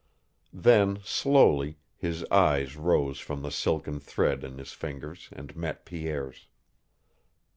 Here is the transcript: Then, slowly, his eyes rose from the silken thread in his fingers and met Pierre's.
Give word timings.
Then, 0.51 0.99
slowly, 1.03 1.77
his 1.95 2.25
eyes 2.31 2.75
rose 2.75 3.19
from 3.19 3.43
the 3.43 3.51
silken 3.51 3.99
thread 3.99 4.43
in 4.43 4.57
his 4.57 4.73
fingers 4.73 5.29
and 5.31 5.55
met 5.55 5.85
Pierre's. 5.85 6.47